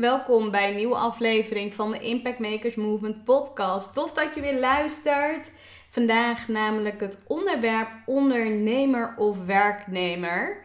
[0.00, 3.94] Welkom bij een nieuwe aflevering van de Impact Makers Movement podcast.
[3.94, 5.50] Tof dat je weer luistert.
[5.90, 10.64] Vandaag namelijk het onderwerp ondernemer of werknemer.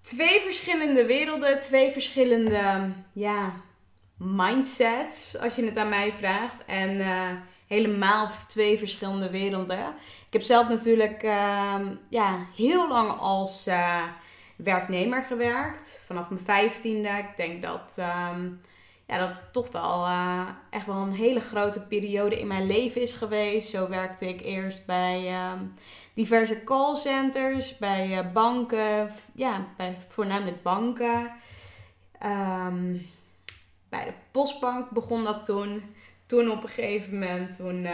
[0.00, 3.52] Twee verschillende werelden, twee verschillende ja,
[4.18, 6.64] mindsets, als je het aan mij vraagt.
[6.66, 7.30] En uh,
[7.66, 9.94] helemaal twee verschillende werelden.
[10.26, 13.68] Ik heb zelf natuurlijk uh, ja, heel lang als...
[13.68, 14.02] Uh,
[14.56, 16.02] werknemer gewerkt.
[16.06, 17.08] Vanaf mijn vijftiende.
[17.08, 18.60] Ik denk dat, um,
[19.06, 23.12] ja, dat toch wel uh, echt wel een hele grote periode in mijn leven is
[23.12, 23.68] geweest.
[23.70, 25.74] Zo werkte ik eerst bij um,
[26.14, 29.10] diverse callcenters, bij uh, banken.
[29.34, 31.30] Ja, bij voornamelijk banken.
[32.22, 33.06] Um,
[33.88, 35.94] bij de postbank begon dat toen.
[36.26, 37.86] Toen op een gegeven moment, toen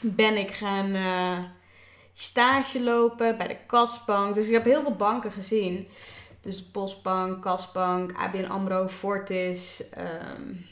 [0.00, 0.96] ben ik gaan...
[2.18, 4.34] Stage lopen bij de kasbank.
[4.34, 5.88] Dus ik heb heel veel banken gezien.
[6.40, 9.90] Dus Postbank, Kasbank, ABN AMRO, Fortis.
[9.98, 10.66] Um,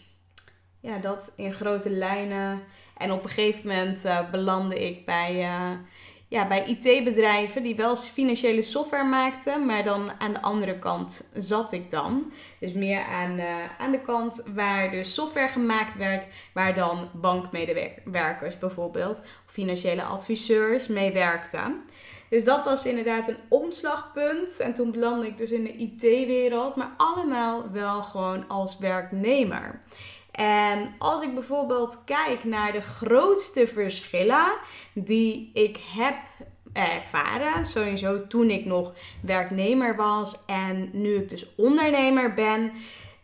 [0.80, 2.62] ja, dat in grote lijnen.
[2.96, 5.78] En op een gegeven moment uh, belandde ik bij, uh,
[6.28, 9.66] ja, bij IT-bedrijven die wel financiële software maakten.
[9.66, 12.32] Maar dan aan de andere kant zat ik dan.
[12.60, 13.46] Dus meer aan, uh,
[13.78, 16.26] aan de kant waar de software gemaakt werd.
[16.52, 21.82] Waar dan bankmedewerkers bijvoorbeeld, of financiële adviseurs mee werkten.
[22.28, 24.60] Dus dat was inderdaad een omslagpunt.
[24.60, 26.76] En toen belandde ik dus in de IT-wereld.
[26.76, 29.82] Maar allemaal wel gewoon als werknemer.
[30.34, 34.52] En als ik bijvoorbeeld kijk naar de grootste verschillen
[34.92, 36.16] die ik heb
[36.72, 42.72] ervaren, sowieso toen ik nog werknemer was en nu ik dus ondernemer ben,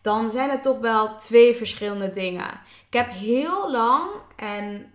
[0.01, 2.59] dan zijn het toch wel twee verschillende dingen.
[2.87, 4.91] Ik heb heel lang en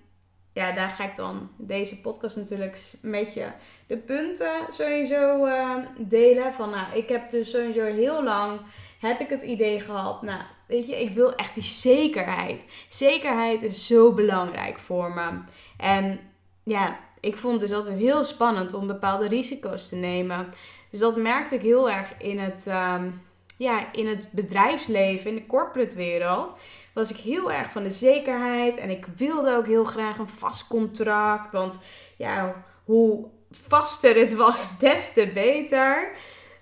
[0.52, 3.52] ja, daar ga ik dan deze podcast natuurlijk een beetje
[3.86, 6.54] de punten sowieso uh, delen.
[6.54, 8.60] Van nou, ik heb dus sowieso heel lang
[9.00, 12.66] heb ik het idee gehad, nou, weet je, ik wil echt die zekerheid.
[12.88, 15.28] Zekerheid is zo belangrijk voor me.
[15.76, 16.20] En
[16.62, 20.48] ja, ik vond het dus altijd heel spannend om bepaalde risico's te nemen.
[20.90, 23.22] Dus dat merkte ik heel erg in het, um,
[23.56, 26.52] ja, in het bedrijfsleven, in de corporate wereld.
[26.92, 28.76] Was ik heel erg van de zekerheid.
[28.76, 31.52] En ik wilde ook heel graag een vast contract.
[31.52, 31.78] Want
[32.16, 36.10] ja, hoe vaster het was, des te beter.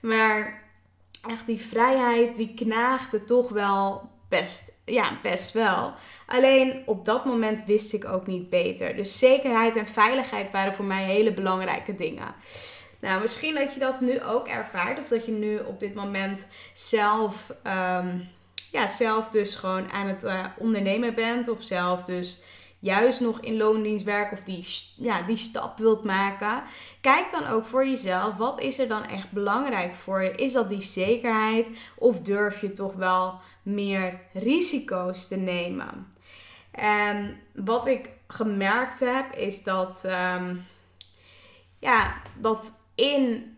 [0.01, 0.64] Maar
[1.29, 5.93] echt die vrijheid, die knaagde toch wel best, ja, best wel.
[6.27, 8.97] Alleen op dat moment wist ik ook niet beter.
[8.97, 12.35] Dus zekerheid en veiligheid waren voor mij hele belangrijke dingen.
[13.01, 14.99] Nou, misschien dat je dat nu ook ervaart.
[14.99, 18.29] Of dat je nu op dit moment zelf, um,
[18.71, 21.49] ja, zelf dus gewoon aan het uh, ondernemen bent.
[21.49, 22.43] Of zelf dus
[22.84, 26.62] juist nog in loondienst werken of die, ja, die stap wilt maken.
[27.00, 30.31] Kijk dan ook voor jezelf, wat is er dan echt belangrijk voor je?
[30.31, 36.12] Is dat die zekerheid of durf je toch wel meer risico's te nemen?
[36.70, 40.05] En wat ik gemerkt heb is dat,
[40.37, 40.64] um,
[41.79, 43.56] ja, dat in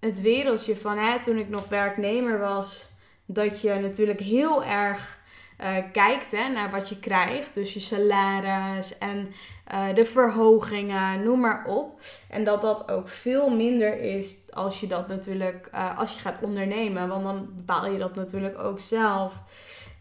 [0.00, 2.86] het wereldje van hè, toen ik nog werknemer was,
[3.26, 5.17] dat je natuurlijk heel erg
[5.60, 7.54] uh, kijkt hè, naar wat je krijgt.
[7.54, 9.32] Dus je salaris en
[9.72, 12.00] uh, de verhogingen, noem maar op.
[12.30, 16.42] En dat dat ook veel minder is als je dat natuurlijk, uh, als je gaat
[16.42, 17.08] ondernemen.
[17.08, 19.42] Want dan bepaal je dat natuurlijk ook zelf.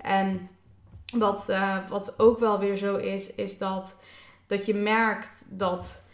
[0.02, 0.50] En
[1.18, 1.52] wat,
[1.90, 3.96] wat ook wel weer zo is, is dat,
[4.48, 6.08] dat je merkt dat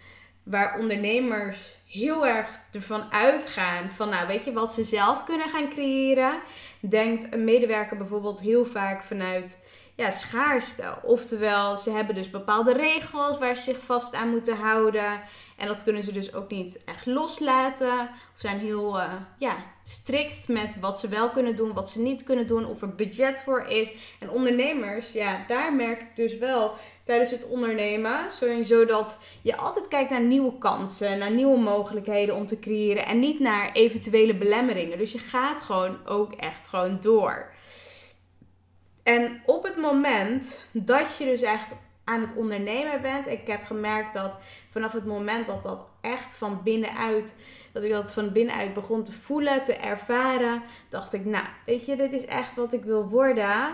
[0.43, 5.69] waar ondernemers heel erg ervan uitgaan van, nou weet je, wat ze zelf kunnen gaan
[5.69, 6.39] creëren,
[6.79, 10.97] denkt een medewerker bijvoorbeeld heel vaak vanuit ja, schaarste.
[11.01, 15.21] Oftewel, ze hebben dus bepaalde regels waar ze zich vast aan moeten houden.
[15.57, 17.99] En dat kunnen ze dus ook niet echt loslaten.
[18.33, 19.55] Of zijn heel uh, ja,
[19.85, 23.41] strikt met wat ze wel kunnen doen, wat ze niet kunnen doen, of er budget
[23.41, 23.91] voor is.
[24.19, 26.73] En ondernemers, ja, daar merk ik dus wel
[27.03, 28.31] tijdens het ondernemen.
[28.31, 33.05] Sowieso dat je altijd kijkt naar nieuwe kansen, naar nieuwe mogelijkheden om te creëren.
[33.05, 34.97] En niet naar eventuele belemmeringen.
[34.97, 37.51] Dus je gaat gewoon ook echt gewoon door.
[39.03, 41.73] En op het moment dat je dus echt
[42.03, 44.37] aan het ondernemen bent, ik heb gemerkt dat
[44.69, 47.39] vanaf het moment dat dat echt van binnenuit,
[47.71, 51.95] dat ik dat van binnenuit begon te voelen, te ervaren, dacht ik, nou, weet je,
[51.95, 53.73] dit is echt wat ik wil worden.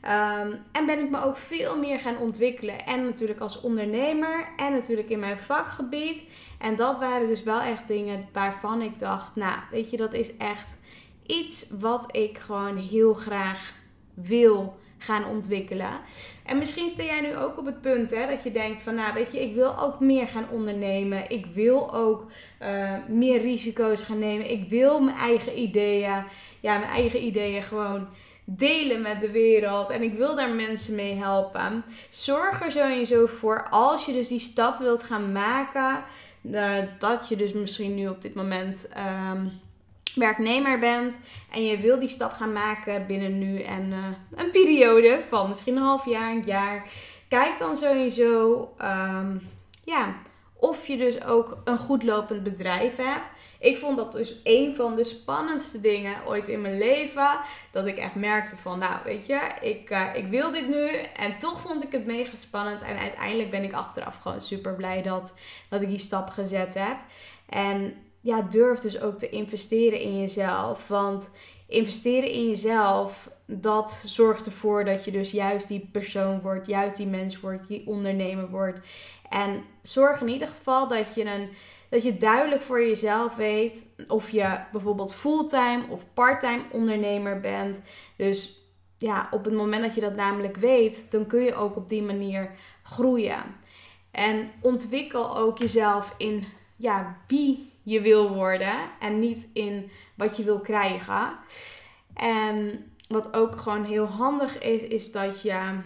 [0.00, 2.86] Ehm, en ben ik me ook veel meer gaan ontwikkelen.
[2.86, 6.24] En natuurlijk als ondernemer en natuurlijk in mijn vakgebied.
[6.58, 10.36] En dat waren dus wel echt dingen waarvan ik dacht, nou, weet je, dat is
[10.36, 10.78] echt
[11.26, 13.78] iets wat ik gewoon heel graag
[14.22, 16.00] wil gaan ontwikkelen.
[16.44, 19.14] En misschien sta jij nu ook op het punt hè, dat je denkt van, nou
[19.14, 21.30] weet je, ik wil ook meer gaan ondernemen.
[21.30, 22.30] Ik wil ook
[22.62, 24.50] uh, meer risico's gaan nemen.
[24.50, 26.24] Ik wil mijn eigen ideeën,
[26.60, 28.08] ja, mijn eigen ideeën gewoon
[28.44, 29.90] delen met de wereld.
[29.90, 31.84] En ik wil daar mensen mee helpen.
[32.08, 36.02] Zorg er sowieso voor, als je dus die stap wilt gaan maken,
[36.42, 38.90] uh, dat je dus misschien nu op dit moment...
[39.32, 39.60] Um,
[40.14, 41.20] werknemer bent
[41.50, 43.98] en je wil die stap gaan maken binnen nu en uh,
[44.34, 46.88] een periode van misschien een half jaar, een jaar,
[47.28, 49.48] kijk dan sowieso um,
[49.84, 50.14] ja,
[50.60, 53.26] of je dus ook een goed lopend bedrijf hebt.
[53.58, 57.38] Ik vond dat dus een van de spannendste dingen ooit in mijn leven.
[57.70, 60.88] Dat ik echt merkte van, nou weet je, ik, uh, ik wil dit nu.
[61.16, 62.82] En toch vond ik het mega spannend.
[62.82, 65.34] En uiteindelijk ben ik achteraf gewoon super blij dat,
[65.68, 66.96] dat ik die stap gezet heb.
[67.48, 70.88] En ja, durf dus ook te investeren in jezelf.
[70.88, 71.30] Want
[71.66, 77.06] investeren in jezelf, dat zorgt ervoor dat je dus juist die persoon wordt, juist die
[77.06, 78.80] mens wordt, die ondernemer wordt.
[79.28, 81.48] En zorg in ieder geval dat je een
[81.90, 87.82] dat je duidelijk voor jezelf weet of je bijvoorbeeld fulltime of parttime ondernemer bent.
[88.16, 88.62] Dus
[88.98, 92.02] ja, op het moment dat je dat namelijk weet, dan kun je ook op die
[92.02, 92.50] manier
[92.82, 93.42] groeien.
[94.10, 96.44] En ontwikkel ook jezelf in
[96.76, 101.38] ja, wie je wil worden en niet in wat je wil krijgen.
[102.14, 105.78] En wat ook gewoon heel handig is, is dat je,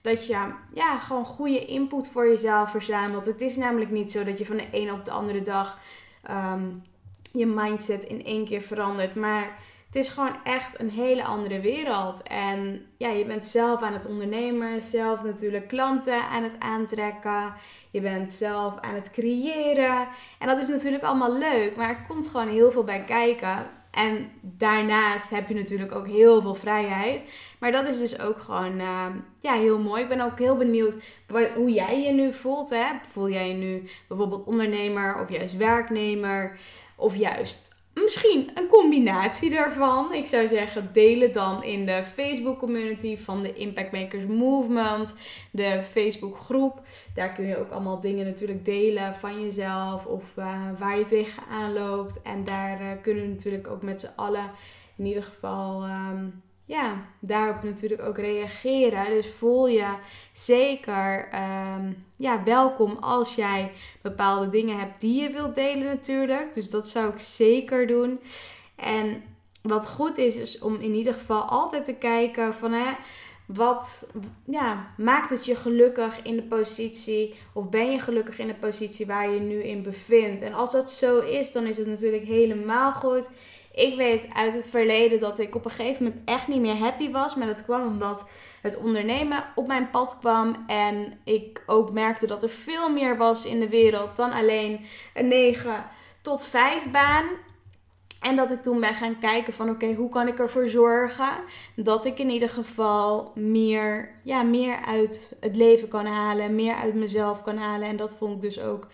[0.00, 3.26] dat je ja, gewoon goede input voor jezelf verzamelt.
[3.26, 5.78] Het is namelijk niet zo dat je van de ene op de andere dag
[6.22, 6.68] ehm,
[7.32, 9.14] je mindset in één keer verandert.
[9.14, 12.22] Maar het is gewoon echt een hele andere wereld.
[12.22, 17.54] En ja, je bent zelf aan het ondernemen, zelf natuurlijk klanten aan het aantrekken.
[17.90, 20.08] Je bent zelf aan het creëren.
[20.38, 23.66] En dat is natuurlijk allemaal leuk, maar er komt gewoon heel veel bij kijken.
[23.90, 27.30] En daarnaast heb je natuurlijk ook heel veel vrijheid.
[27.58, 29.06] Maar dat is dus ook gewoon uh,
[29.40, 30.02] ja, heel mooi.
[30.02, 30.96] Ik ben ook heel benieuwd
[31.54, 32.70] hoe jij je nu voelt.
[32.70, 32.86] Hè?
[33.08, 36.58] Voel jij je nu bijvoorbeeld ondernemer of juist werknemer?
[36.96, 40.12] Of juist misschien een combinatie daarvan.
[40.12, 45.14] Ik zou zeggen, deel het dan in de Facebook community van de Impact Makers Movement,
[45.50, 46.82] de Facebook groep.
[47.14, 51.72] Daar kun je ook allemaal dingen natuurlijk delen van jezelf of uh, waar je tegenaan
[51.72, 52.22] loopt.
[52.22, 54.50] En daar uh, kunnen we natuurlijk ook met z'n allen
[54.96, 59.10] in ieder geval um, ja, daarop natuurlijk ook reageren.
[59.10, 59.94] Dus voel je
[60.32, 66.54] zeker um, ja, welkom als jij bepaalde dingen hebt die je wilt delen natuurlijk.
[66.54, 68.20] Dus dat zou ik zeker doen.
[68.76, 69.22] En
[69.62, 72.92] wat goed is, is om in ieder geval altijd te kijken van hè,
[73.46, 74.12] wat
[74.46, 79.06] ja, maakt het je gelukkig in de positie of ben je gelukkig in de positie
[79.06, 80.42] waar je nu in bevindt.
[80.42, 83.28] En als dat zo is, dan is het natuurlijk helemaal goed.
[83.76, 87.10] Ik weet uit het verleden dat ik op een gegeven moment echt niet meer happy
[87.10, 87.34] was.
[87.34, 88.22] Maar dat kwam omdat
[88.62, 90.64] het ondernemen op mijn pad kwam.
[90.66, 95.28] En ik ook merkte dat er veel meer was in de wereld dan alleen een
[95.28, 95.84] 9
[96.22, 97.24] tot 5 baan.
[98.20, 101.30] En dat ik toen ben gaan kijken van oké, hoe kan ik ervoor zorgen
[101.74, 106.94] dat ik in ieder geval meer, ja, meer uit het leven kan halen, meer uit
[106.94, 107.88] mezelf kan halen.
[107.88, 108.86] En dat vond ik dus ook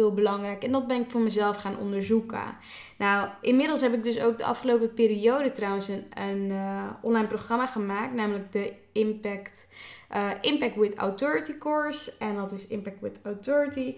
[0.00, 0.64] heel belangrijk.
[0.64, 2.56] En dat ben ik voor mezelf gaan onderzoeken.
[2.98, 8.14] Nou, inmiddels heb ik dus ook de afgelopen periode trouwens een, uh, online programma gemaakt,
[8.14, 9.68] namelijk de Impact,
[10.16, 12.12] uh, Impact with Authority course.
[12.18, 13.94] En dat is Impact with Authority.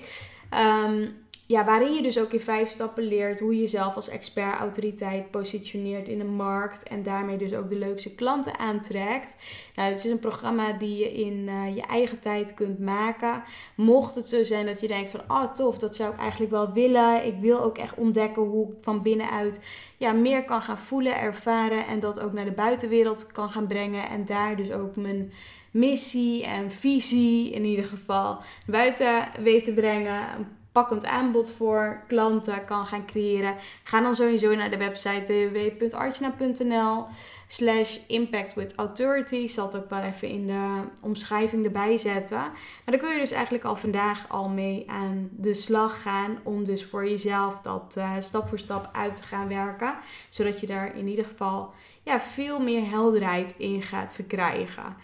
[0.54, 4.58] Um, ja, waarin je dus ook in vijf stappen leert hoe je jezelf als expert
[4.58, 9.36] autoriteit positioneert in de markt en daarmee dus ook de leukste klanten aantrekt.
[9.74, 13.42] Nou, het is een programma die je in uh, je eigen tijd kunt maken.
[13.74, 16.72] Mocht het zo zijn dat je denkt van, oh tof, dat zou ik eigenlijk wel
[16.72, 17.26] willen.
[17.26, 19.60] Ik wil ook echt ontdekken hoe ik van binnenuit
[19.96, 24.08] ja, meer kan gaan voelen, ervaren en dat ook naar de buitenwereld kan gaan brengen
[24.08, 25.32] en daar dus ook mijn
[25.70, 33.06] missie en visie in ieder geval buiten weten brengen pakkend aanbod voor klanten kan gaan
[33.06, 33.56] creëren.
[33.82, 37.06] Ga dan sowieso naar de website www.archana.nl
[37.46, 39.36] slash impact with authority.
[39.36, 42.38] Ik zal het ook wel even in de omschrijving erbij zetten.
[42.38, 46.64] Maar dan kun je dus eigenlijk al vandaag al mee aan de slag gaan om
[46.64, 49.94] dus voor jezelf dat uh, stap voor stap uit te gaan werken.
[50.28, 54.96] Zodat je daar in ieder geval ja, veel meer helderheid in gaat verkrijgen.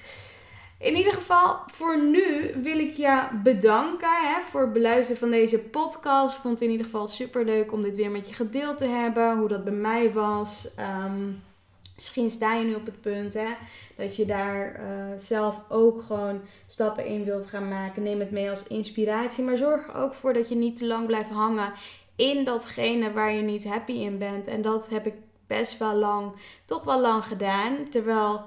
[0.78, 5.58] In ieder geval, voor nu wil ik je bedanken hè, voor het beluisteren van deze
[5.58, 6.35] podcast.
[6.35, 8.87] Ik vond het in ieder geval super leuk om dit weer met je gedeeld te
[8.87, 9.38] hebben.
[9.38, 10.75] Hoe dat bij mij was.
[11.04, 11.42] Um,
[11.94, 13.49] misschien sta je nu op het punt hè,
[13.97, 18.02] dat je daar uh, zelf ook gewoon stappen in wilt gaan maken.
[18.02, 19.44] Neem het mee als inspiratie.
[19.44, 21.73] Maar zorg er ook voor dat je niet te lang blijft hangen
[22.16, 24.47] in datgene waar je niet happy in bent.
[24.47, 25.14] En dat heb ik
[25.47, 26.32] best wel lang,
[26.64, 27.88] toch wel lang gedaan.
[27.90, 28.47] Terwijl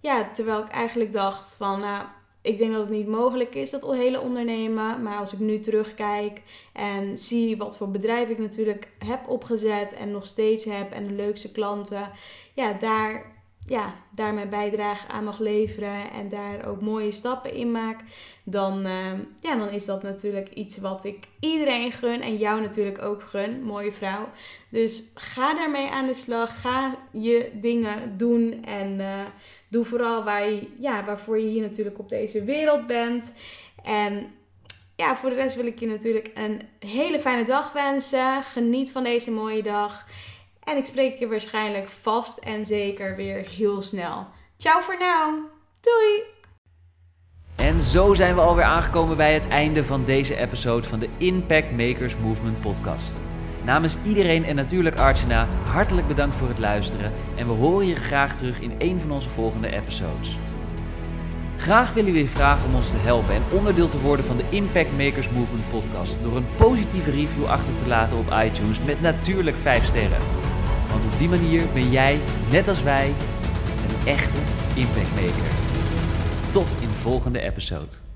[0.00, 2.04] ja, terwijl ik eigenlijk dacht van, nou,
[2.42, 5.02] ik denk dat het niet mogelijk is, dat hele ondernemen.
[5.02, 10.10] Maar als ik nu terugkijk en zie wat voor bedrijf ik natuurlijk heb opgezet en
[10.10, 12.10] nog steeds heb en de leukste klanten,
[12.54, 13.37] ja, daar
[13.68, 18.00] ja, daar mijn bijdrage aan mag leveren en daar ook mooie stappen in maak,
[18.44, 23.02] dan, uh, ja, dan is dat natuurlijk iets wat ik iedereen gun en jou natuurlijk
[23.02, 24.28] ook gun, mooie vrouw.
[24.68, 29.20] Dus ga daarmee aan de slag, ga je dingen doen en uh,
[29.68, 33.32] doe vooral waar je, ja, waarvoor je hier natuurlijk op deze wereld bent.
[33.84, 34.26] En
[34.96, 38.42] ja, voor de rest wil ik je natuurlijk een hele fijne dag wensen.
[38.42, 40.06] Geniet van deze mooie dag.
[40.68, 44.26] En ik spreek je waarschijnlijk vast en zeker weer heel snel.
[44.56, 45.42] Ciao voor nu.
[45.80, 46.22] Doei!
[47.56, 51.70] En zo zijn we alweer aangekomen bij het einde van deze episode van de Impact
[51.70, 53.20] Makers Movement podcast.
[53.64, 58.36] Namens iedereen en natuurlijk Archana, hartelijk bedankt voor het luisteren en we horen je graag
[58.36, 60.38] terug in een van onze volgende episodes.
[61.56, 64.44] Graag willen we je vragen om ons te helpen en onderdeel te worden van de
[64.48, 69.56] Impact Makers Movement podcast door een positieve review achter te laten op iTunes met natuurlijk
[69.56, 70.47] 5 sterren.
[70.90, 73.14] Want op die manier ben jij, net als wij,
[73.88, 74.38] een echte
[74.74, 75.52] impactmaker.
[76.52, 78.07] Tot in de volgende episode.